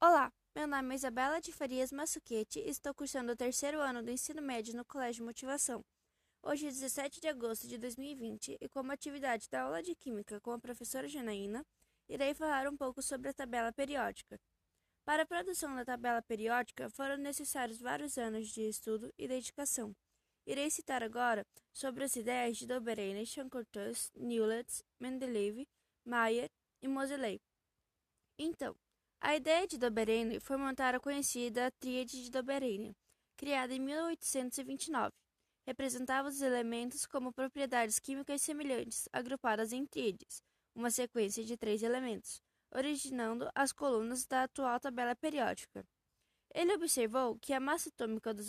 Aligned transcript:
Olá, 0.00 0.32
meu 0.54 0.68
nome 0.68 0.94
é 0.94 0.96
Isabela 0.96 1.40
de 1.40 1.50
Farias 1.50 1.90
Massuquete 1.90 2.60
e 2.60 2.70
estou 2.70 2.94
cursando 2.94 3.32
o 3.32 3.36
terceiro 3.36 3.80
ano 3.80 4.00
do 4.00 4.12
ensino 4.12 4.40
médio 4.40 4.76
no 4.76 4.84
Colégio 4.84 5.24
Motivação. 5.24 5.84
Hoje 6.40 6.68
é 6.68 6.70
17 6.70 7.20
de 7.20 7.26
agosto 7.26 7.66
de 7.66 7.76
2020 7.78 8.58
e, 8.60 8.68
como 8.68 8.92
atividade 8.92 9.48
da 9.50 9.62
aula 9.62 9.82
de 9.82 9.96
Química 9.96 10.40
com 10.40 10.52
a 10.52 10.58
professora 10.60 11.08
Janaína, 11.08 11.66
irei 12.08 12.32
falar 12.32 12.68
um 12.68 12.76
pouco 12.76 13.02
sobre 13.02 13.30
a 13.30 13.34
tabela 13.34 13.72
periódica. 13.72 14.38
Para 15.04 15.24
a 15.24 15.26
produção 15.26 15.74
da 15.74 15.84
tabela 15.84 16.22
periódica 16.22 16.88
foram 16.90 17.16
necessários 17.16 17.80
vários 17.80 18.16
anos 18.16 18.50
de 18.50 18.68
estudo 18.68 19.12
e 19.18 19.26
dedicação. 19.26 19.92
Irei 20.46 20.70
citar 20.70 21.02
agora 21.02 21.44
sobre 21.72 22.04
as 22.04 22.14
ideias 22.14 22.56
de 22.56 22.68
Dobereiner, 22.68 23.26
Chancortus, 23.26 24.12
Newlands, 24.14 24.80
Mendeleev, 25.00 25.66
Mayer 26.04 26.48
e 26.80 26.86
Moseley. 26.86 27.40
Então, 28.38 28.76
a 29.20 29.34
ideia 29.34 29.66
de 29.66 29.78
Dobereiner 29.78 30.40
foi 30.40 30.56
montar 30.56 30.94
a 30.94 31.00
conhecida 31.00 31.72
Tríade 31.72 32.22
de 32.22 32.30
Dobereiner, 32.30 32.94
criada 33.36 33.74
em 33.74 33.80
1829. 33.80 35.12
Representava 35.66 36.28
os 36.28 36.40
elementos 36.40 37.04
como 37.04 37.32
propriedades 37.32 37.98
químicas 37.98 38.40
semelhantes, 38.42 39.08
agrupadas 39.12 39.72
em 39.72 39.84
tríades, 39.84 40.42
uma 40.74 40.90
sequência 40.90 41.44
de 41.44 41.56
três 41.56 41.82
elementos, 41.82 42.40
originando 42.72 43.50
as 43.54 43.72
colunas 43.72 44.24
da 44.24 44.44
atual 44.44 44.78
tabela 44.78 45.14
periódica. 45.16 45.84
Ele 46.54 46.74
observou 46.74 47.38
que 47.38 47.52
a 47.52 47.60
massa 47.60 47.90
atômica 47.90 48.32
do, 48.32 48.42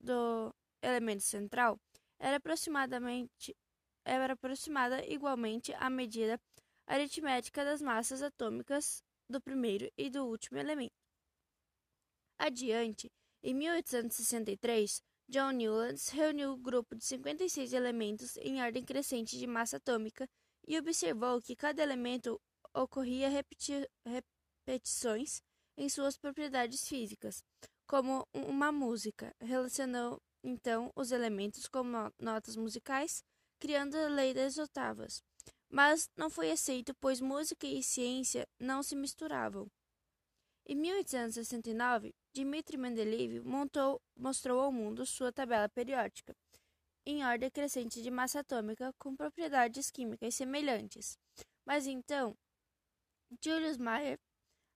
do 0.00 0.54
elemento 0.80 1.22
central 1.22 1.78
era 2.18 2.36
aproximadamente 2.36 3.56
era 4.04 4.32
aproximada 4.32 5.04
igualmente 5.04 5.74
à 5.74 5.90
medida 5.90 6.40
aritmética 6.86 7.62
das 7.62 7.82
massas 7.82 8.22
atômicas 8.22 9.04
do 9.28 9.40
primeiro 9.40 9.90
e 9.96 10.10
do 10.10 10.24
último 10.24 10.58
elemento. 10.58 10.94
Adiante, 12.38 13.10
em 13.42 13.54
1863, 13.54 15.02
John 15.28 15.50
Newlands 15.50 16.08
reuniu 16.08 16.54
um 16.54 16.62
grupo 16.62 16.96
de 16.96 17.04
56 17.04 17.72
elementos 17.72 18.36
em 18.38 18.62
ordem 18.62 18.84
crescente 18.84 19.38
de 19.38 19.46
massa 19.46 19.76
atômica 19.76 20.26
e 20.66 20.78
observou 20.78 21.40
que 21.40 21.54
cada 21.54 21.82
elemento 21.82 22.40
ocorria 22.74 23.28
repeti 23.28 23.86
repetições 24.06 25.42
em 25.76 25.88
suas 25.88 26.16
propriedades 26.16 26.86
físicas, 26.86 27.42
como 27.86 28.26
uma 28.32 28.72
música. 28.72 29.34
Relacionou 29.40 30.20
então 30.42 30.90
os 30.96 31.12
elementos 31.12 31.66
como 31.66 32.12
notas 32.18 32.56
musicais, 32.56 33.22
criando 33.58 33.96
a 33.96 34.08
lei 34.08 34.32
das 34.32 34.56
oitavas 34.58 35.22
mas 35.68 36.08
não 36.16 36.30
foi 36.30 36.50
aceito 36.50 36.94
pois 36.94 37.20
música 37.20 37.66
e 37.66 37.82
ciência 37.82 38.48
não 38.58 38.82
se 38.82 38.96
misturavam. 38.96 39.70
Em 40.66 40.74
1869, 40.74 42.14
Dmitri 42.34 42.76
Mendeleev 42.76 43.40
montou, 43.42 44.00
mostrou 44.14 44.60
ao 44.60 44.70
mundo 44.70 45.06
sua 45.06 45.32
tabela 45.32 45.68
periódica, 45.68 46.36
em 47.06 47.24
ordem 47.24 47.50
crescente 47.50 48.02
de 48.02 48.10
massa 48.10 48.40
atômica 48.40 48.92
com 48.98 49.16
propriedades 49.16 49.90
químicas 49.90 50.34
semelhantes. 50.34 51.18
Mas 51.64 51.86
então, 51.86 52.36
Julius 53.42 53.78
Mayer 53.78 54.18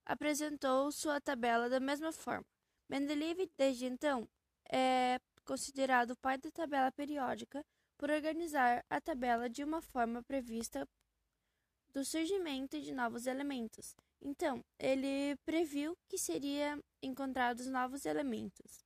apresentou 0.07 0.91
sua 0.91 1.21
tabela 1.21 1.69
da 1.69 1.79
mesma 1.79 2.11
forma. 2.11 2.47
Mendeleev, 2.89 3.51
desde 3.57 3.87
então, 3.87 4.29
é 4.71 5.19
considerado 5.45 6.13
o 6.13 6.17
pai 6.17 6.39
da 6.39 6.51
tabela 6.51 6.91
periódica 6.93 7.65
por 7.97 8.11
organizar 8.11 8.85
a 8.91 9.01
tabela 9.01 9.49
de 9.49 9.63
uma 9.63 9.81
forma 9.81 10.23
prevista 10.23 10.87
do 11.93 12.05
surgimento 12.05 12.81
de 12.81 12.93
novos 12.93 13.27
elementos. 13.27 13.95
Então, 14.21 14.65
ele 14.79 15.37
previu 15.45 15.97
que 16.09 16.17
seria 16.17 16.79
encontrados 17.03 17.67
novos 17.67 18.07
elementos. 18.07 18.85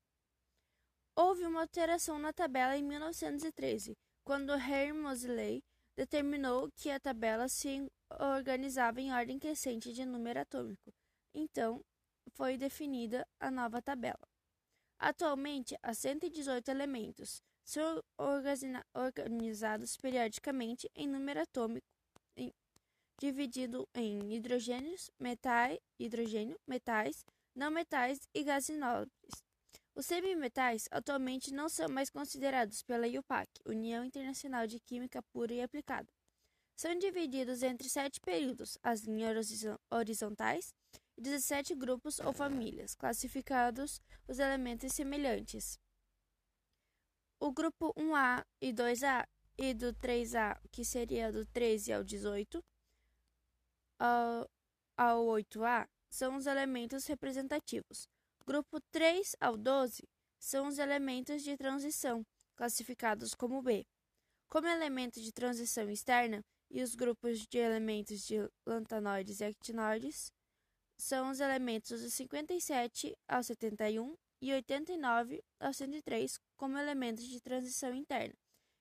Houve 1.15 1.47
uma 1.47 1.61
alteração 1.61 2.19
na 2.19 2.33
tabela 2.33 2.77
em 2.77 2.83
1913, 2.83 3.97
quando 4.25 4.55
Henry 4.55 4.93
Moseley 4.93 5.63
determinou 5.97 6.71
que 6.77 6.91
a 6.91 7.01
tabela 7.01 7.49
se 7.49 7.87
organizava 8.21 9.01
em 9.01 9.13
ordem 9.13 9.39
crescente 9.39 9.93
de 9.93 10.05
número 10.05 10.41
atômico. 10.41 10.93
Então, 11.35 11.81
foi 12.33 12.57
definida 12.57 13.27
a 13.41 13.51
nova 13.51 13.81
tabela. 13.81 14.29
Atualmente, 14.99 15.77
há 15.83 15.95
118 15.95 16.71
elementos, 16.71 17.43
são 17.67 18.01
organizados 18.95 19.97
periodicamente 19.97 20.89
em 20.95 21.09
número 21.09 21.41
atômico, 21.41 21.87
em, 22.37 22.53
dividido 23.21 23.89
em 23.95 24.33
hidrogênios, 24.33 25.11
metais, 25.19 25.79
hidrogênio, 25.99 26.57
metais, 26.67 27.25
não 27.55 27.71
metais 27.71 28.21
e 28.33 28.45
gases 28.45 28.79
nobres. 28.79 29.11
Os 29.97 30.07
semimetais 30.07 30.87
atualmente 30.91 31.53
não 31.53 31.69
são 31.69 31.89
mais 31.89 32.09
considerados 32.09 32.83
pela 32.83 33.09
IUPAC, 33.09 33.49
União 33.67 34.05
Internacional 34.05 34.67
de 34.67 34.79
Química 34.79 35.23
Pura 35.33 35.55
e 35.55 35.63
Aplicada. 35.63 36.09
São 36.77 36.97
divididos 36.99 37.63
entre 37.63 37.89
sete 37.89 38.21
períodos, 38.21 38.77
as 38.83 39.01
linhas 39.01 39.65
horizontais, 39.91 40.75
e 41.17 41.23
17 41.23 41.75
grupos 41.75 42.21
ou 42.21 42.33
famílias, 42.35 42.95
classificados 42.95 44.03
os 44.29 44.39
elementos 44.39 44.93
semelhantes. 44.93 45.79
O 47.39 47.53
grupo 47.53 47.93
1A 47.95 48.45
e 48.61 48.73
2A 48.73 49.27
e 49.59 49.75
do 49.75 49.93
3A, 49.95 50.59
que 50.71 50.85
seria 50.85 51.31
do 51.31 51.45
13 51.47 51.93
ao 51.93 52.03
18, 52.03 52.65
ao, 53.99 54.51
ao 54.97 55.27
8A, 55.27 55.87
são 56.09 56.37
os 56.37 56.47
elementos 56.47 57.07
representativos. 57.07 58.09
Grupo 58.47 58.81
3 58.91 59.37
ao 59.41 59.57
12 59.57 60.03
são 60.39 60.69
os 60.69 60.79
elementos 60.79 61.43
de 61.43 61.57
transição, 61.57 62.25
classificados 62.55 63.35
como 63.35 63.63
B. 63.63 63.87
Como 64.49 64.67
elemento 64.67 65.21
de 65.21 65.33
transição 65.33 65.91
externa, 65.91 66.43
e 66.71 66.83
os 66.83 66.95
grupos 66.95 67.47
de 67.47 67.59
elementos 67.59 68.27
de 68.27 68.37
lantanoides 68.67 69.41
e 69.41 69.45
actinoides 69.45 70.33
são 70.99 71.31
os 71.31 71.41
elementos 71.41 72.03
do 72.03 72.11
57 72.11 73.17
ao 73.29 73.43
71 73.43 74.17
e 74.41 74.53
89 74.53 75.43
ao 75.61 75.73
103 75.73 76.39
como 76.57 76.79
elementos 76.79 77.25
de 77.25 77.41
transição 77.41 77.95
interna. 77.95 78.35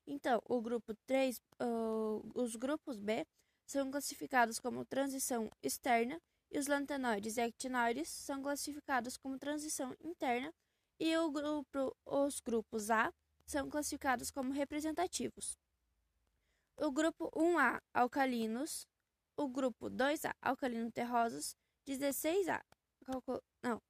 Então, 0.06 0.40
o 0.44 0.60
grupo 0.60 0.94
3, 1.06 1.40
uh, 1.60 2.40
os 2.40 2.54
grupos 2.56 2.98
B 3.00 3.26
são 3.66 3.90
classificados 3.90 4.60
como 4.60 4.84
transição 4.84 5.50
externa 5.62 6.20
e 6.50 6.58
os 6.58 6.68
lantanoides 6.68 7.36
e 7.36 7.40
actinoides 7.40 8.08
são 8.08 8.40
classificados 8.40 9.16
como 9.16 9.38
transição 9.38 9.94
interna 10.00 10.52
e 10.98 11.12
grupo, 11.30 11.94
os 12.06 12.40
grupos 12.40 12.90
A 12.90 13.12
são 13.44 13.68
classificados 13.68 14.30
como 14.30 14.52
representativos. 14.52 15.56
O 16.78 16.90
grupo 16.90 17.30
1A 17.34 17.80
alcalinos, 17.92 18.86
o 19.36 19.48
grupo 19.48 19.90
2A 19.90 20.34
alcalino 20.40 20.90
terrosos, 20.92 21.56
16A 21.86 22.62
não, 23.62 23.80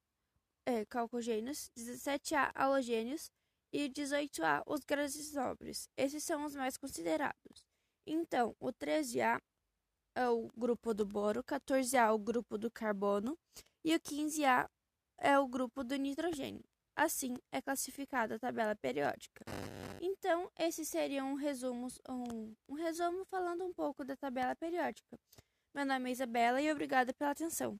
é, 0.67 0.85
calcogênios, 0.85 1.71
17A 1.79 2.51
halogênios 2.55 3.31
e 3.73 3.89
18A 3.89 4.63
os 4.67 4.81
gases 4.81 5.33
nobres. 5.33 5.89
Esses 5.97 6.25
são 6.25 6.45
os 6.45 6.55
mais 6.55 6.77
considerados. 6.77 7.65
Então, 8.05 8.55
o 8.61 8.73
13A 8.73 9.41
é 10.17 10.29
o 10.29 10.49
grupo 10.57 10.93
do 10.93 11.07
boro, 11.07 11.43
14A 11.43 12.09
é 12.09 12.11
o 12.11 12.19
grupo 12.19 12.59
do 12.59 12.71
carbono 12.71 13.39
e 13.85 13.95
o 13.95 14.01
15A 14.01 14.69
é 15.19 15.39
o 15.39 15.47
grupo 15.47 15.85
do 15.85 15.97
nitrogênio. 15.97 16.65
Assim 16.97 17.37
é 17.53 17.61
classificada 17.61 18.37
a 18.37 18.39
tabela 18.39 18.75
periódica. 18.75 19.45
Então, 20.01 20.51
esses 20.59 20.89
seriam 20.89 21.33
um 21.33 21.35
resumo, 21.35 21.89
um, 22.09 22.55
um 22.69 22.75
resumo 22.75 23.25
falando 23.27 23.65
um 23.65 23.73
pouco 23.73 24.05
da 24.05 24.17
tabela 24.17 24.57
periódica. 24.57 25.19
Meu 25.75 25.85
nome 25.85 26.09
é 26.09 26.13
Isabela 26.13 26.61
e 26.61 26.71
obrigada 26.73 27.13
pela 27.13 27.31
atenção. 27.33 27.79